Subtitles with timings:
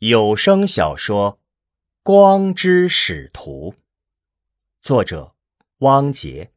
[0.00, 1.34] 有声小说
[2.02, 3.72] 《光之使徒》，
[4.80, 5.36] 作者
[5.80, 6.54] 汪杰，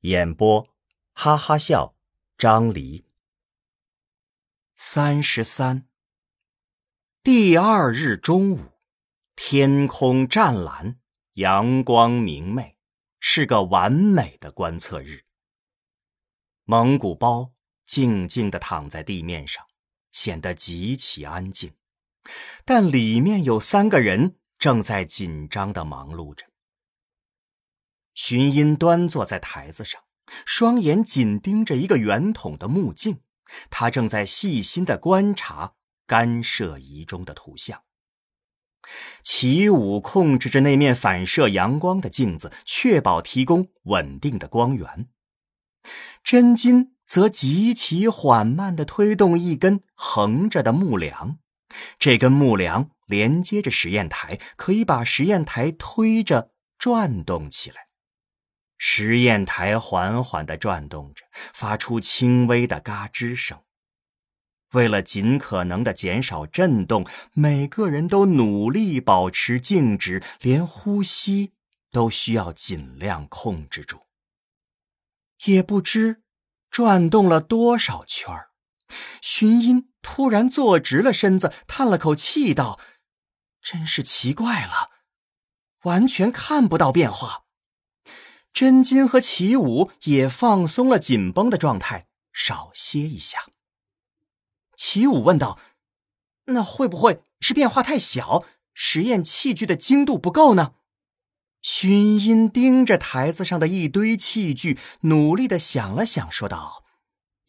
[0.00, 0.68] 演播
[1.14, 1.96] 哈哈笑
[2.36, 3.06] 张黎。
[4.74, 5.88] 三十三，
[7.22, 8.60] 第二日中午，
[9.34, 11.00] 天空湛蓝，
[11.36, 12.76] 阳光明媚，
[13.18, 15.24] 是个完美的观测日。
[16.64, 17.54] 蒙古包
[17.86, 19.64] 静静地躺在地面上，
[20.12, 21.74] 显得极其安静。
[22.64, 26.46] 但里面有三个人正在紧张的忙碌着。
[28.14, 30.00] 荀音端坐在台子上，
[30.46, 33.20] 双眼紧盯着一个圆筒的目镜，
[33.70, 35.74] 他正在细心的观察
[36.06, 37.82] 干涉仪中的图像。
[39.22, 45.08] 齐武控制着那面反射阳光的镜子，确保提供稳定的光源。
[46.22, 51.38] 真金则极其缓慢地推动一根横着的木梁。
[51.98, 57.88] 这根木梁连接着实验台，可以把实验台推着转动起来。
[58.76, 63.60] 实验台缓缓地转动着，发出轻微的嘎吱声。
[64.72, 71.52] 为了尽可能的减少震动，每个人都努力保持静止，连呼吸
[71.92, 74.00] 都需要尽量控制住。
[75.44, 76.22] 也不知
[76.70, 78.50] 转动了多少圈儿。
[79.22, 82.78] 荀音突然坐直了身子，叹了口气道
[83.60, 84.90] ：“真是奇怪了，
[85.82, 87.44] 完全看不到变化。”
[88.52, 93.46] 真金和齐武也放松了紧绷的状态，少歇一下。
[94.76, 95.58] 齐武问道
[96.46, 100.74] ：“那会不会是变化太小，实验器具的精度不够呢？”
[101.62, 106.84] 荀音盯着台子上的一堆器具，努力的想了想，说道：“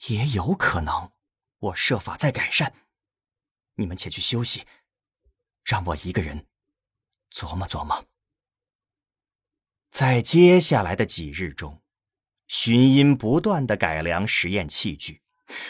[0.08, 1.12] 也有可能。”
[1.60, 2.74] 我设法再改善，
[3.76, 4.66] 你们且去休息，
[5.64, 6.46] 让我一个人
[7.32, 8.06] 琢磨琢磨。
[9.90, 11.82] 在接下来的几日中，
[12.48, 15.22] 荀音不断的改良实验器具，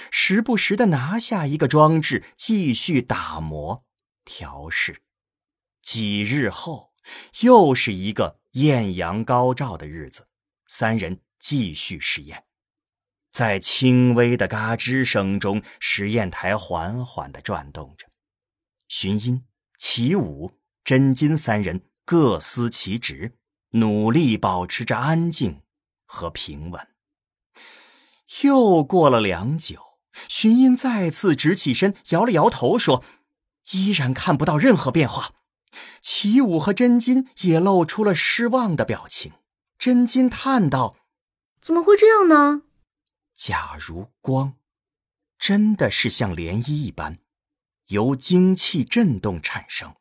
[0.10, 3.86] 时不时的拿下一个装置继续打磨
[4.24, 5.04] 调试。
[5.84, 6.92] 几日后，
[7.42, 10.28] 又是一个艳阳高照的日子，
[10.66, 12.45] 三人继续实验。
[13.36, 18.08] 在轻微的嘎吱声中，实验台缓缓的转动着。
[18.88, 19.44] 荀音、
[19.78, 20.54] 齐武、
[20.86, 23.34] 真金三人各司其职，
[23.72, 25.60] 努力保持着安静
[26.06, 26.88] 和平稳。
[28.44, 29.82] 又过了良久，
[30.30, 33.04] 荀音再次直起身，摇了摇头，说
[33.72, 35.32] ：“依然看不到任何变化。”
[36.00, 39.34] 齐武和真金也露出了失望的表情。
[39.78, 40.96] 真金叹道
[41.60, 42.62] ：“怎么会这样呢？”
[43.36, 44.58] 假如光
[45.38, 47.20] 真的是像涟漪一般
[47.88, 49.96] 由精气振动产生，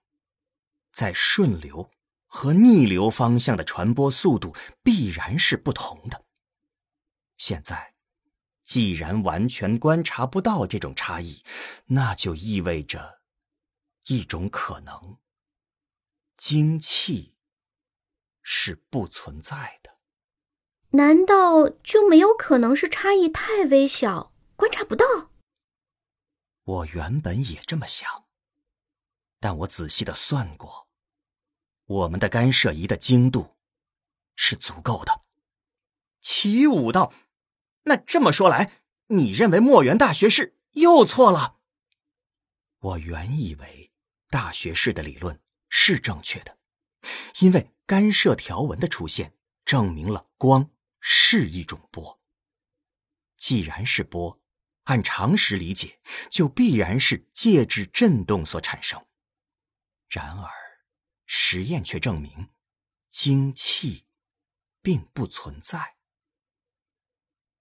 [0.93, 1.91] 在顺流
[2.27, 6.25] 和逆流方向的传播速度必然是不同的。
[7.37, 7.95] 现在，
[8.63, 11.43] 既然完全观察不到这种差异，
[11.87, 13.21] 那就意味着
[14.07, 15.19] 一种可能：
[16.37, 17.35] 精气
[18.41, 19.94] 是不存在的。
[20.95, 25.05] 难道就没有可能是差异太微小，观察不到？
[26.63, 28.27] 我原本也这么想，
[29.41, 30.89] 但我仔细的算过，
[31.87, 33.57] 我们的干涉仪的精度
[34.37, 35.21] 是足够的。
[36.21, 37.13] 齐武道，
[37.83, 38.71] 那这么说来，
[39.09, 41.57] 你认为墨园大学士又错了？
[42.79, 43.91] 我原以为
[44.31, 46.57] 大学士的理论是正确的，
[47.41, 49.35] 因为干涉条纹的出现
[49.65, 50.71] 证明了光。
[51.07, 52.19] 是一种波。
[53.37, 54.41] 既然是波，
[54.85, 56.01] 按常识理解，
[56.31, 59.07] 就必然是介质振动所产生。
[60.09, 60.51] 然而，
[61.27, 62.49] 实验却证明，
[63.11, 64.07] 精气
[64.81, 65.99] 并不存在。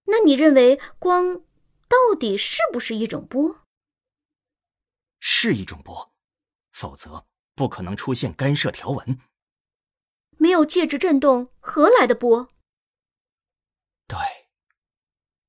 [0.05, 1.43] 那你认为光
[1.89, 3.65] 到底是不是一种波？
[5.19, 6.15] 是一种波，
[6.71, 9.19] 否则不可能出现干涉条纹。
[10.37, 12.52] 没有介质振动，何来的波？
[14.07, 14.17] 对，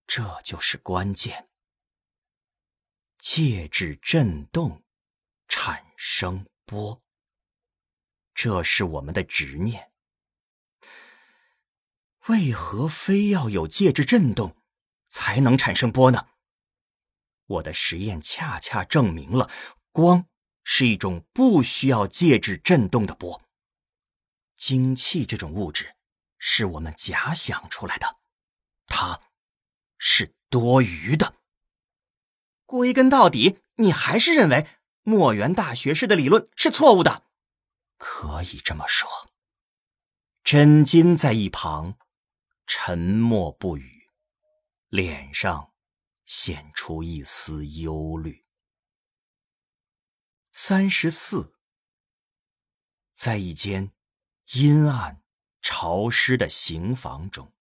[0.06, 1.49] 这就是关键。
[3.19, 4.85] 介质振动
[5.49, 7.03] 产生波，
[8.35, 9.91] 这是我们的执念。
[12.29, 14.56] 为何非要有介质振动
[15.09, 16.29] 才能产生波呢？
[17.47, 19.51] 我的实验恰恰证明了，
[19.93, 20.27] 光
[20.62, 23.43] 是一种不需要介质振动的波。
[24.56, 25.97] 精气这种物质
[26.39, 28.21] 是我们假想出来的。
[28.87, 29.21] 他，
[29.99, 31.37] 是多余的。
[32.67, 34.67] 归根到底，你还是认为
[35.03, 37.25] 墨元大学士的理论是错误的。
[37.97, 39.09] 可以这么说。
[40.43, 41.97] 真金在一旁
[42.67, 44.11] 沉默不语，
[44.89, 45.73] 脸上
[46.27, 48.45] 显出一丝忧虑。
[50.53, 51.55] 三十四，
[53.15, 53.91] 在一间
[54.53, 55.23] 阴暗
[55.63, 57.53] 潮湿的刑房中，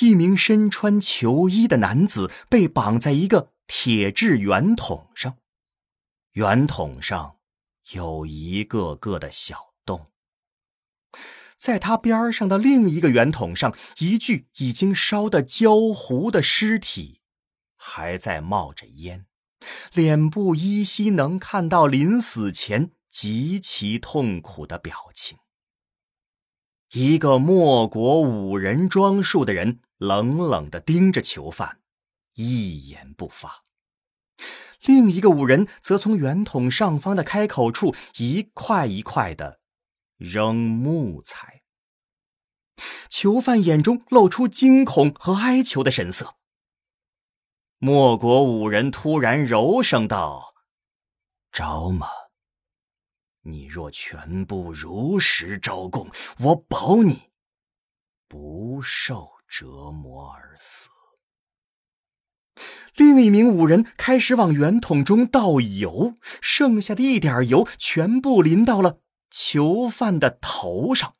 [0.00, 5.36] 一名身穿囚衣的男子被绑在一个铁质圆筒上，
[6.32, 7.36] 圆筒上
[7.92, 10.06] 有一个个的小洞。
[11.56, 17.20] 在他边上的另一个圆筒上，一具已经烧得焦糊的尸体
[17.76, 19.26] 还在冒着烟，
[19.92, 25.38] 脸部依稀能看到临死前极其痛苦的表情。
[26.92, 31.80] 一个莫国五人装束的人冷冷地盯着囚犯，
[32.34, 33.64] 一言不发。
[34.82, 39.60] 另一个五人则从圆筒上方的开口处一块一块的。
[40.16, 41.62] 扔木材。
[43.08, 46.36] 囚犯眼中露出惊恐和哀求的神色。
[47.78, 50.54] 莫国五人突然柔声道
[51.52, 52.08] ：“招吗？
[53.42, 57.30] 你若全部如实招供，我保你
[58.28, 60.88] 不受折磨而死。”
[62.96, 68.98] 另一名五人开始往圆筒中倒油，剩下的一点油全部淋到了。
[69.30, 71.14] 囚犯的头上，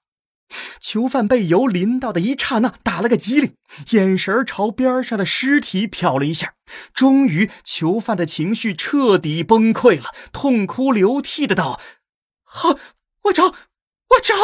[0.81, 3.55] 囚犯被油淋到的一刹那，打了个激灵，
[3.91, 6.55] 眼神朝边上的尸体瞟了一下。
[6.93, 11.81] 终于，囚犯的情绪彻底崩溃了，痛哭流涕的道
[12.58, 12.76] ：“好，
[13.22, 14.34] 我找，我找。”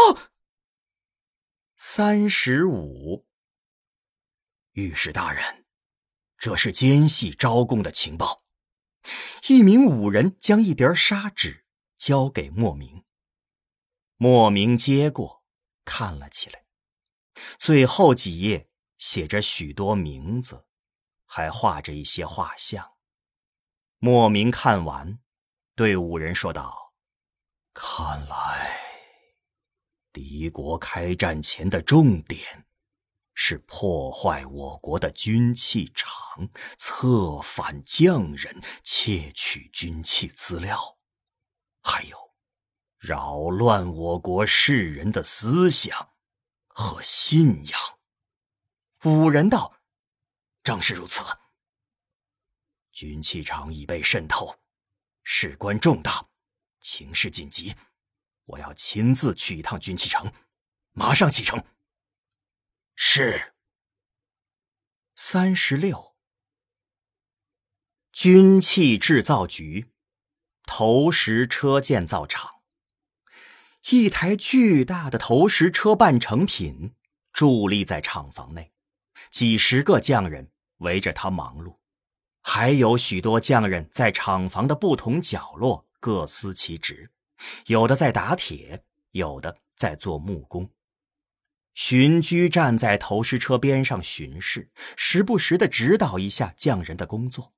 [1.77, 3.27] 三十五，
[4.75, 5.67] 御史大人，
[6.39, 8.45] 这是奸细招供的情报。
[9.49, 11.65] 一名武人将一叠砂纸
[11.99, 13.05] 交给莫名。
[14.17, 15.43] 莫名接过，
[15.85, 16.65] 看了起来。
[17.59, 20.67] 最后几页写着许多名字，
[21.27, 22.93] 还画着一些画像。
[23.99, 25.19] 莫名看完，
[25.75, 26.84] 对五人说道
[27.75, 28.81] ：“看来，
[30.13, 32.65] 敌国开战前的重点
[33.35, 36.49] 是破坏我国的军器厂，
[36.79, 40.99] 策反匠人，窃取军器资料，
[41.83, 42.17] 还有。”
[42.97, 46.15] 扰乱我国世人的思想
[46.69, 47.81] 和信仰。
[49.03, 49.75] 五人道
[50.65, 51.23] ：“正是如此。
[52.93, 54.59] 军器厂已被渗透，
[55.23, 56.27] 事关重大，
[56.85, 57.75] 情势紧急，
[58.45, 60.31] 我要亲自去一趟军器城，
[60.93, 61.65] 马上启程。”
[62.95, 63.55] 是。
[65.17, 66.15] 三十六，
[68.13, 69.93] 军器制造局，
[70.65, 72.57] 投石车建造厂。
[73.89, 76.95] 一台巨大的投石车半成品
[77.33, 78.73] 伫立在厂房内，
[79.31, 81.79] 几十个匠人围着它忙碌，
[82.43, 87.11] 还有许多匠人在厂房的不同角落各司其职，
[87.65, 90.71] 有的在打铁，有的在做木工。
[91.73, 97.55] 荀居站在投石车边上巡视，时不时的指导一下匠人的工作。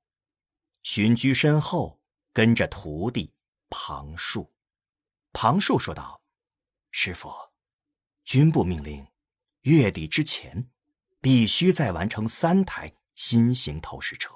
[0.84, 2.00] 荀居身后
[2.32, 3.34] 跟着徒弟
[3.68, 4.54] 庞树。
[5.32, 6.22] 庞树说道
[6.92, 7.28] ：“师傅，
[8.24, 9.04] 军部命令，
[9.62, 10.70] 月底之前，
[11.20, 14.32] 必须再完成三台新型投石车。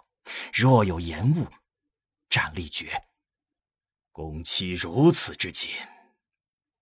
[0.52, 1.46] 若有延误，
[2.28, 3.09] 战力绝。
[4.12, 5.70] 工期如此之紧，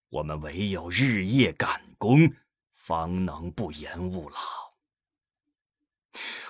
[0.08, 2.32] 我们唯有日夜赶工，
[2.74, 4.36] 方能不延误了。”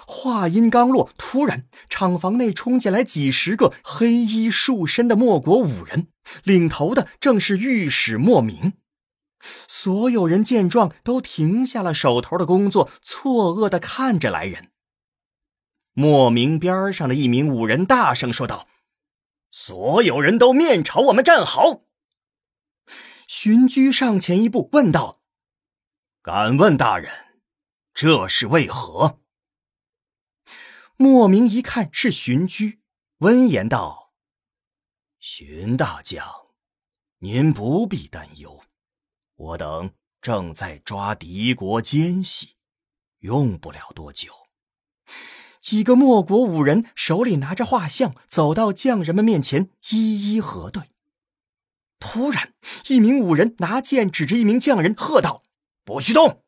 [0.06, 6.08] 话音刚落，突然厂房内冲进来几十个黑衣束身的莫国武人，
[6.44, 8.75] 领头的正是御史莫名。
[9.66, 14.70] 所有人见状，都停下了手头的工作，错愕的看着来人。
[15.92, 18.68] 莫名边上的一名武人大声说道
[19.50, 21.83] ：“所有人都面朝我们站好。”
[23.28, 25.21] 荀居上前一步问道
[26.23, 27.43] ：“敢问大人，
[27.93, 29.21] 这是为何？”
[30.97, 32.81] 莫名一看是荀居，
[33.19, 34.12] 温言道
[35.21, 36.26] ：“荀大将，
[37.19, 38.61] 您不必担忧，
[39.37, 42.57] 我等正在抓敌国奸细，
[43.19, 44.33] 用不了多久。”
[45.61, 50.85] 几个莫国武人手里拿着画像，走到匠人们面前，一一核对。
[52.00, 52.53] 突然，
[52.87, 55.43] 一名武人拿剑指着一名匠人，喝道
[55.85, 56.43] ：“不许动！”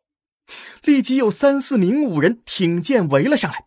[0.84, 3.66] 立即有三四名武人挺剑围了上来。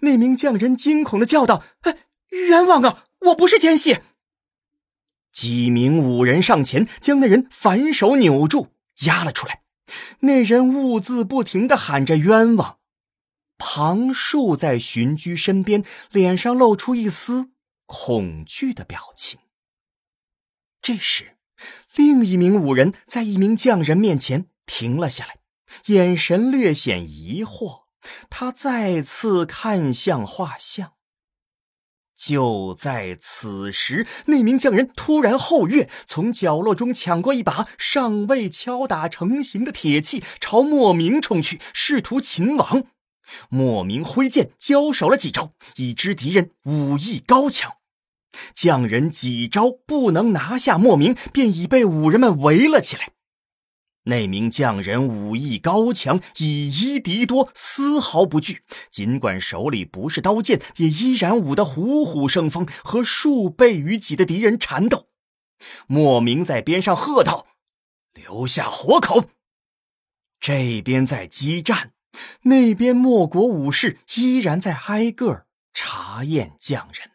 [0.00, 1.98] 那名匠人惊恐的叫道：“哎，
[2.30, 3.06] 冤枉啊！
[3.26, 3.98] 我不是奸细。”
[5.32, 8.68] 几名武人上前，将那人反手扭住，
[9.00, 9.62] 押了出来。
[10.20, 12.78] 那人兀自不停的喊着冤枉。
[13.66, 17.48] 庞树在荀居身边，脸上露出一丝
[17.86, 19.40] 恐惧的表情。
[20.82, 21.38] 这时，
[21.96, 25.38] 另一名武人在一名匠人面前停了下来，
[25.86, 27.84] 眼神略显疑惑。
[28.28, 30.92] 他再次看向画像。
[32.14, 42.84] 就在此时，那名匠人突然后跃，从角落中抢过一把尚未敲打成型的铁器，朝莫名冲去，试图擒王。
[43.48, 47.72] 莫名挥剑交手了几招，已知敌人武艺高强。
[48.52, 53.10] 匠人几招不能拿下莫名，便已被武人们围了起来。
[54.06, 58.60] 那名匠人武艺高强，以一敌多，丝毫不惧。
[58.90, 65.08] 尽管手里不是刀剑，也依然舞得虎虎生风，和数倍于己的敌人缠斗。
[65.86, 67.46] 莫名在边上喝道
[68.12, 69.30] ：“留下活口！”
[70.38, 71.92] 这边在激战，
[72.42, 77.10] 那边莫国武士依然在挨个查验匠人。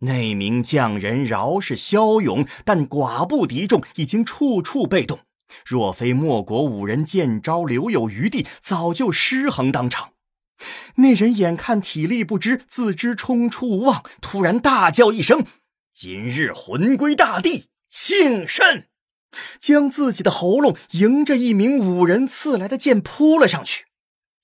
[0.00, 5.20] 那名匠人饶是骁勇，但寡不敌众，已经处处被动。
[5.64, 10.12] 若非莫国五人见招留有余地，早就失衡当场。
[10.96, 15.46] 那人眼看体力不支，自知冲出无望，突然大叫一声
[15.94, 18.88] ：“今日魂归大地，幸甚！”
[19.58, 23.85] 将自己的喉咙迎着一名武人刺来的剑扑了上去，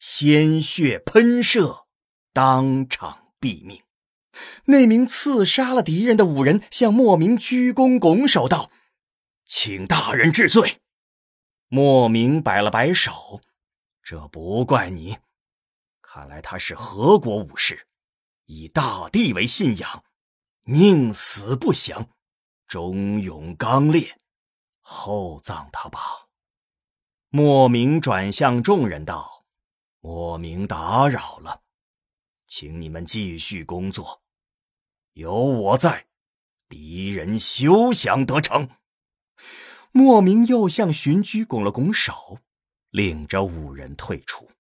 [0.02, 1.87] 鲜血喷射，
[2.32, 3.85] 当场毙命。
[4.64, 8.73] 那名刺杀了敌人的武人向莫名鞠躬拱手道
[9.47, 10.80] ：“请大人治罪。”
[11.71, 13.42] 莫名摆了摆手，
[14.02, 15.18] 这不怪你。
[16.00, 17.87] 看来他是何国武士，
[18.47, 20.02] 以大地为信仰，
[20.64, 22.09] 宁死不降，
[22.66, 24.18] 忠勇刚烈，
[24.80, 26.26] 厚葬他吧。
[27.28, 29.41] 莫名转向众人道
[30.02, 31.62] ：“莫名打扰了，
[32.49, 34.21] 请你们继续工作，
[35.12, 36.06] 有我在，
[36.68, 38.68] 敌人休想得逞。”
[39.94, 42.40] 莫名又向荀居拱了拱手，
[42.90, 44.50] 领着五人退出。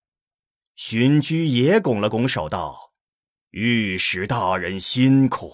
[0.76, 2.92] 荀居也拱了拱手，道
[3.50, 5.52] ：“御史大人辛苦。”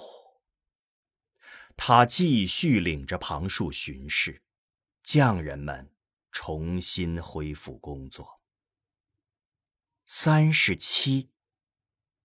[1.78, 4.42] 他继续领着旁树巡视，
[5.02, 5.90] 匠人们
[6.30, 8.38] 重新恢复工作。
[10.10, 11.28] 三十七，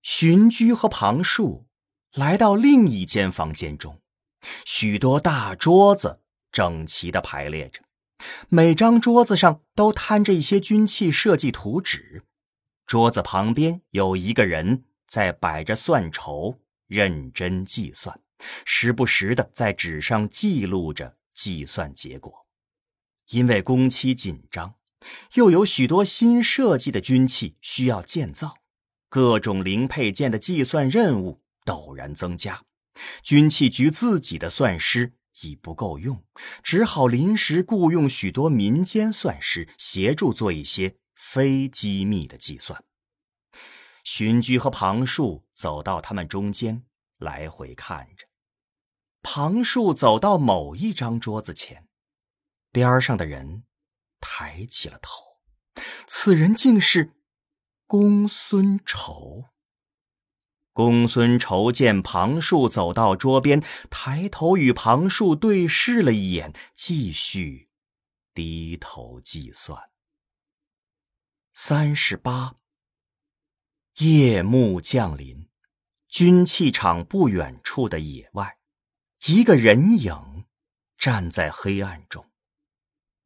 [0.01, 1.67] 荀居和庞树
[2.13, 3.99] 来到另一间房间中，
[4.65, 6.21] 许多大桌子。
[6.49, 7.81] 整齐的排列着，
[8.47, 12.23] 每张桌子上都摊着一些军器设计图纸。
[12.85, 18.17] 桌子旁边有一个人在摆着算筹，认真计算，
[18.63, 22.47] 时不时的在纸上记录着计算结果。
[23.27, 24.75] 因为工期紧张，
[25.33, 28.55] 又有许多新设计的军器需要建造，
[29.09, 32.63] 各种零配件的计算任务陡然增加。
[33.23, 35.13] 军器局自己的算师。
[35.41, 36.23] 已不够用，
[36.61, 42.85] 只好临时雇佣许多民间算师协助做一些非机密的计算。
[44.03, 46.83] 荀居和庞树走到他们中间，
[47.17, 48.27] 来回看着。
[49.23, 51.87] 庞树走到某一张桌子前，
[52.71, 53.63] 边上的人
[54.25, 55.21] 抬起了头，
[56.07, 57.11] 此人竟是
[57.85, 59.49] 公孙仇。
[60.71, 63.61] 公孙仇见庞树走到桌边，
[63.91, 67.69] 抬头与庞树对视了一眼，继续
[68.33, 69.91] 低头计算。
[71.51, 72.55] 三十八。
[73.97, 75.47] 夜幕降临，
[76.07, 78.57] 军器厂不远处的野外，
[79.27, 80.45] 一个人影
[80.97, 82.32] 站在黑暗中，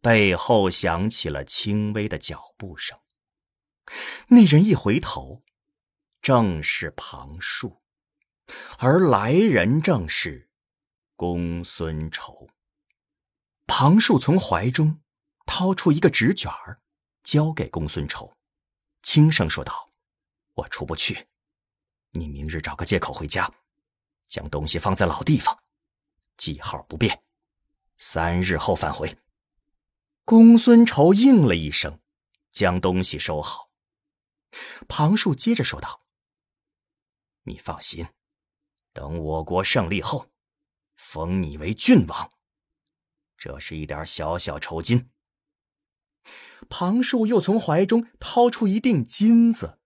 [0.08, 2.98] 背后响起了轻微的脚步声。
[4.30, 5.44] 那人一回头。
[6.22, 7.82] 正是庞树，
[8.80, 10.50] 而来人正是
[11.16, 12.50] 公孙仇。
[13.66, 15.00] 庞树从怀中
[15.46, 16.82] 掏出一个纸卷儿，
[17.24, 18.34] 交给公孙仇，
[19.04, 19.92] 轻声说道
[20.56, 21.28] ：“我出不去，
[22.12, 23.50] 你明日找个借口回家，
[24.28, 25.58] 将东西放在老地方，
[26.36, 27.22] 记号不变，
[27.98, 29.18] 三日后返回。”
[30.28, 32.02] 公孙仇应了一声，
[32.52, 33.72] 将东西收好。
[34.90, 36.04] 庞树接着说道。
[37.44, 38.06] 你放心，
[38.92, 40.30] 等我国胜利后，
[40.98, 42.34] 封你为郡王。
[43.38, 45.10] 这是一点小小酬金。
[46.68, 49.80] 庞树又从怀中掏出一锭金子，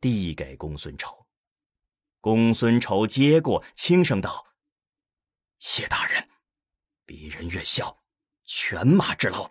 [0.00, 1.26] 递给公孙仇。
[2.20, 4.46] 公孙仇接过，轻声道
[5.58, 6.28] ：“谢大人。”
[7.04, 8.04] 鄙人越笑，
[8.44, 9.50] 犬马之劳。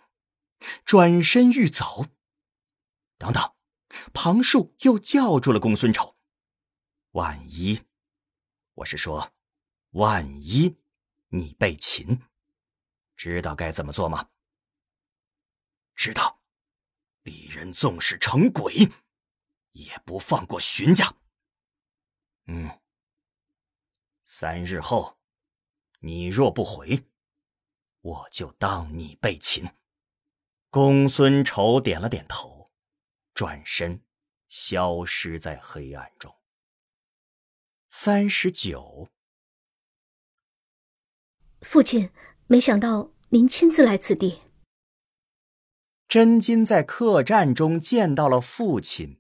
[0.85, 2.07] 转身欲走，
[3.17, 3.55] 等等，
[4.13, 6.15] 庞树又叫住了公孙丑。
[7.11, 7.81] 万一，
[8.75, 9.33] 我是说，
[9.91, 10.77] 万一
[11.29, 12.21] 你被擒，
[13.15, 14.29] 知道该怎么做吗？
[15.95, 16.39] 知道，
[17.23, 18.91] 鄙人纵使成鬼，
[19.71, 21.13] 也不放过荀家。
[22.45, 22.79] 嗯，
[24.23, 25.17] 三日后，
[25.99, 27.05] 你若不回，
[28.01, 29.67] 我就当你被擒。
[30.71, 32.69] 公孙丑点了点头，
[33.33, 34.03] 转身
[34.47, 36.35] 消失在黑暗中。
[37.89, 39.09] 三十九，
[41.61, 42.11] 父亲，
[42.45, 44.43] 没想到您亲自来此地。
[46.07, 49.19] 真金在客栈中见到了父亲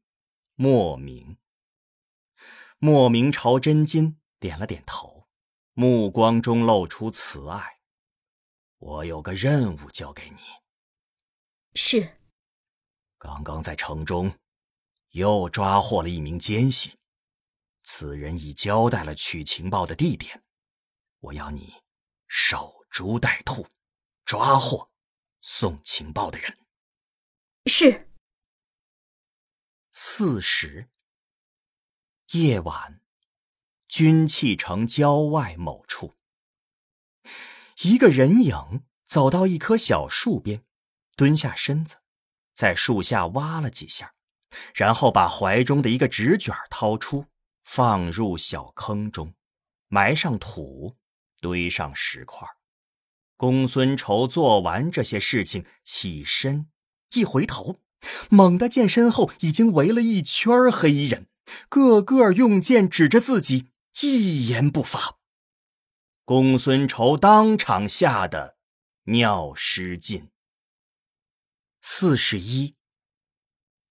[0.53, 1.37] 莫名。
[2.77, 5.27] 莫名朝真金点了点头，
[5.73, 7.79] 目光中露出慈爱。
[8.77, 10.37] 我有个任务交给你。
[11.81, 12.17] 是。
[13.17, 14.37] 刚刚在城中
[15.11, 16.99] 又抓获了一名奸细。
[17.83, 20.43] 此人已交代了取情报的地点，
[21.19, 21.81] 我要你
[22.27, 23.65] 守株待兔，
[24.25, 24.91] 抓获
[25.41, 26.57] 送情报的人。
[27.67, 28.09] 是。
[29.93, 30.89] 四时
[32.33, 33.01] 夜晚，
[33.87, 36.17] 军器城郊外某处，
[37.83, 40.63] 一个人影走到一棵小树边，
[41.19, 41.97] 蹲下身子，
[42.55, 44.13] 在树下挖了几下，
[44.73, 47.25] 然后把怀中的一个纸卷掏出。
[47.65, 49.33] 放入小坑中，
[49.89, 50.95] 埋上土，
[51.41, 52.47] 堆上石块。
[53.35, 56.67] 公孙仇做完这些事情，起身
[57.13, 57.81] 一回头，
[58.29, 61.27] 猛地见身后已经围了一圈黑衣人，
[61.67, 63.67] 个个用剑指着自己，
[64.01, 65.17] 一言不发。
[66.23, 68.55] 公孙仇当场吓得
[69.03, 70.29] 尿失禁。
[71.81, 72.75] 四十一，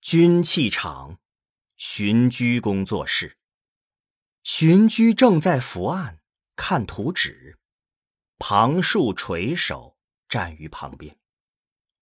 [0.03, 1.19] 军器厂，
[1.77, 3.39] 巡居工作室。
[4.43, 6.21] 荀居正在伏案
[6.55, 7.59] 看图纸，
[8.39, 9.97] 庞树垂手
[10.29, 11.19] 站于旁边。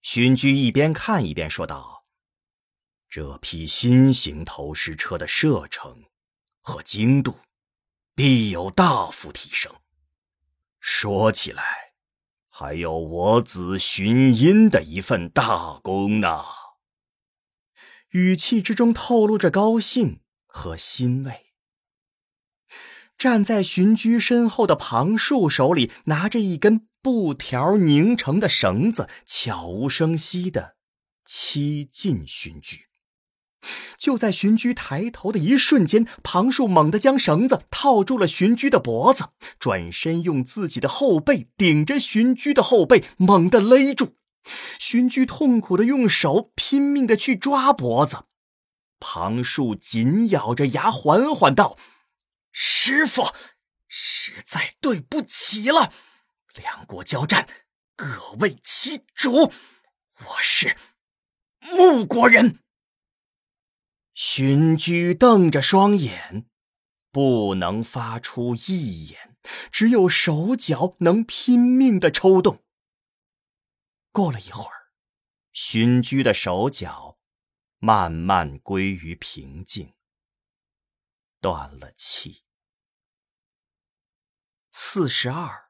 [0.03, 2.05] 荀居一边看一边说道
[3.09, 6.05] ：“这批新型投石车的射程
[6.63, 7.39] 和精度
[8.17, 9.73] 必有大幅提升。
[10.81, 11.86] 说起来，
[12.59, 16.43] 还有我子寻音的一份大功呢。”
[18.13, 21.53] 语气之中透露着高兴和欣慰。
[23.19, 30.77] 站在荀居身后的庞树手里拿着一根布条拧成的绳子，悄无声息的
[31.27, 32.87] 欺近荀居。
[33.97, 44.17] 就在荀居抬头的一瞬间，庞树猛地将绳子套住了荀居的脖子，转身用自己的后背顶着荀居的后背，猛地勒住。
[44.79, 48.25] 荀居痛苦的用手拼命的去抓脖子，
[49.01, 51.77] 庞树紧咬着牙，缓缓道。
[52.53, 53.33] 师傅，
[53.89, 55.93] 实在对不起了。
[56.55, 57.47] 两国交战，
[57.97, 58.07] 各
[58.39, 59.53] 为其主。
[60.21, 60.77] 我是
[61.61, 62.61] 穆国人。
[64.17, 66.47] 荀居瞪着双眼，
[67.11, 69.37] 不能发出一言，
[69.71, 72.65] 只有手脚能拼命的抽动。
[74.13, 74.89] 过了一会儿，
[75.53, 77.19] 荀居的手脚
[77.79, 79.93] 慢慢归于平静，
[81.43, 82.45] 断了气。
[84.71, 85.69] 四十二，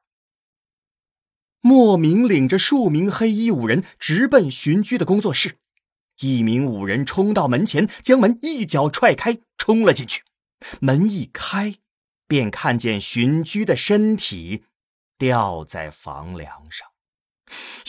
[1.59, 5.59] 莫名领着数名黑衣武人直奔荀居的工作室。
[6.19, 10.23] 一名武人冲到门前，将门一脚踹开，冲了进去。
[10.79, 11.75] 门一开，
[12.27, 14.63] 便看见荀居的身体
[15.17, 16.87] 吊在房梁上。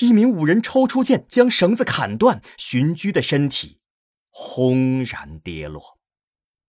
[0.01, 3.81] 一名武人抽出剑，将绳子砍断，荀居的身体
[4.31, 5.99] 轰然跌落，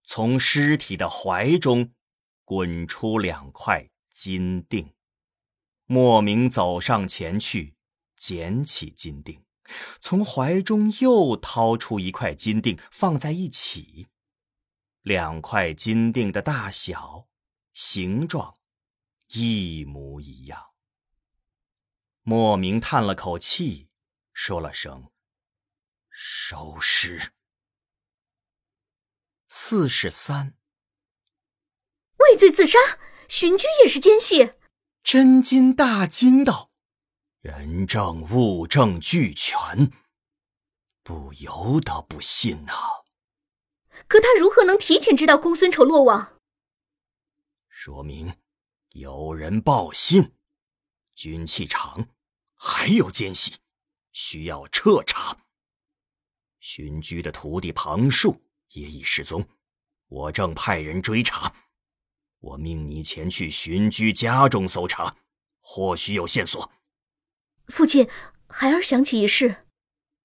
[0.06, 1.92] 从尸体的怀中
[2.44, 3.90] 滚出两块。
[4.12, 4.92] 金锭，
[5.86, 7.76] 莫名走上前去，
[8.18, 9.40] 捡起金锭，
[10.00, 14.08] 从怀中又掏出一块金锭，放在一起。
[15.02, 17.28] 两块金锭的大小、
[17.74, 18.58] 形状
[19.30, 20.68] 一模一样。
[22.24, 23.90] 莫名叹了口气，
[24.34, 25.10] 说了声
[26.12, 27.32] ：“收尸。”
[29.48, 30.56] 四十三，
[32.18, 32.78] 畏罪自杀。
[33.28, 34.54] 荀居也是奸细，
[35.04, 36.69] 真金大惊道
[37.42, 39.94] ：“人证物证俱全，
[41.04, 42.74] 不由得不信呐。
[44.10, 46.38] 可他如何能提前知道公孙丑落网？
[47.70, 48.36] 说明
[48.90, 50.34] 有人报信，
[51.16, 52.10] 军器厂
[52.56, 53.54] 还有奸细，
[54.12, 55.38] 需要彻查。
[56.60, 59.48] 荀居的徒弟庞树也已失踪，
[60.10, 61.56] 我正派人追查。
[62.40, 65.16] 我命你前去荀居家中搜查，
[65.62, 66.70] 或许有线索。
[67.70, 68.10] 父亲，
[68.48, 69.66] 孩儿想起一事。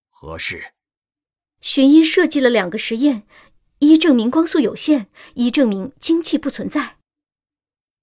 [0.09, 0.73] 何事？
[1.61, 3.27] 荀音设计了两个实验，
[3.79, 6.99] 一证明光速有限，一证明精气不存在。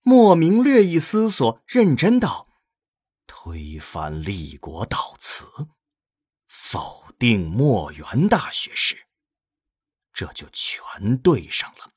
[0.02, 2.48] 莫名略一思索，认真道
[3.28, 5.46] ：“推翻立国导词，
[6.48, 9.06] 否定墨元大学士，
[10.12, 11.91] 这就全对上了。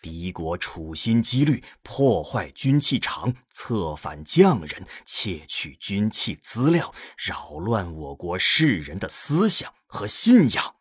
[0.00, 10.76] 敌国处心积虑破坏军器厂，策反匠人，窃取军器资料，扰乱我国士人的思想和信仰。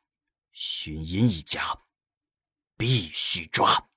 [0.51, 1.81] 寻音一家
[2.77, 3.89] 必须抓。”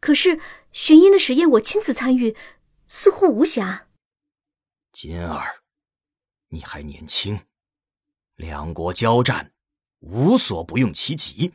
[0.00, 0.40] 可是
[0.72, 2.36] 寻音的实验我亲自参与，
[2.86, 3.86] 似乎无暇。
[4.92, 5.62] 金儿，
[6.48, 7.46] 你还年轻，
[8.36, 9.52] 两国交战，
[10.00, 11.52] 无所不用其极。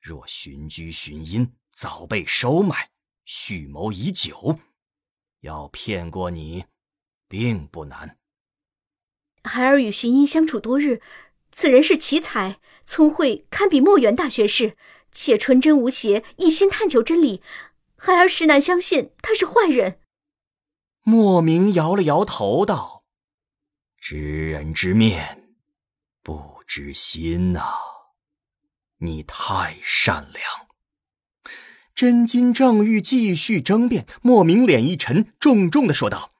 [0.00, 2.90] 若寻居、寻音早被收买，
[3.24, 4.60] 蓄谋已久，
[5.40, 6.66] 要骗过你，
[7.26, 8.20] 并不难。
[9.42, 11.02] 孩儿与寻音相处多日，
[11.50, 14.76] 此人是奇才，聪慧堪比墨元大学士。
[15.10, 17.42] 且纯真无邪，一心探求真理，
[17.96, 19.98] 孩儿实难相信他是坏人。
[21.02, 23.02] 莫名摇了摇头道
[23.98, 25.56] ：“知人知面，
[26.22, 27.60] 不知心呐，
[28.98, 30.44] 你太善良。”
[31.94, 36.32] 真金正欲继续争辩，莫名脸一沉，重重的说道：“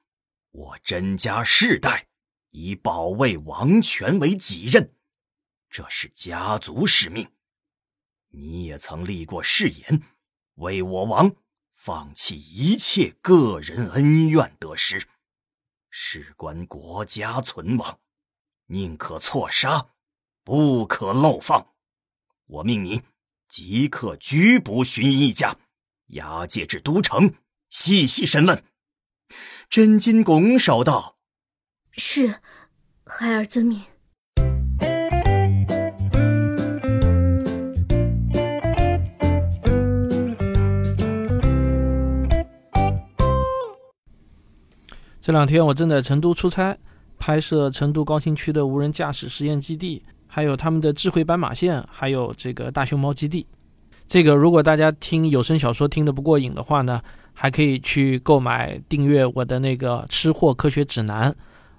[0.51, 2.07] 我甄家世代
[2.49, 4.93] 以保卫王权为己任，
[5.69, 7.29] 这是家族使命。”
[8.35, 10.01] 你也曾立过誓言，
[10.55, 11.35] 为我王
[11.71, 15.03] 放弃一切个人恩怨得失，
[15.89, 17.99] 事关国家存亡，
[18.65, 19.89] 宁可错杀，
[20.43, 21.73] 不可漏放。
[22.47, 23.03] 我命你
[23.55, 25.57] 即刻拘捕荀一家，
[26.07, 27.35] 押解至都城，
[27.69, 28.63] 细细审问。
[29.69, 31.17] 真金拱手道
[31.93, 32.39] ：“是，
[33.05, 33.83] 孩儿遵命。”
[45.21, 46.79] 这两天我正在成都出差，
[47.19, 50.03] 拍摄成都高新区的无人驾驶实验基地，
[50.35, 53.45] 还有他们的智慧斑马线，还有这个大熊猫基地。
[54.07, 56.99] 这个如果大家听有声小说听得不过瘾的话呢，
[57.33, 61.35] 还可以去购买订阅我的那个吃货科学指南。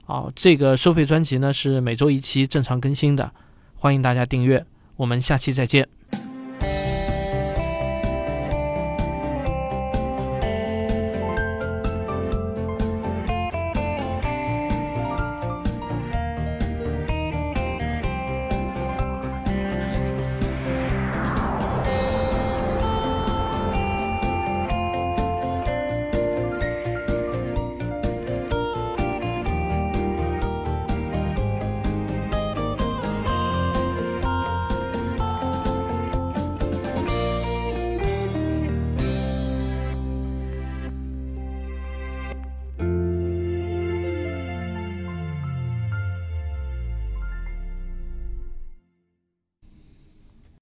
[0.07, 3.29] 啊，这个收费专辑呢是每周一期正常更新的，
[3.75, 4.65] 欢迎大家订阅。
[4.95, 5.89] 我们下期再见。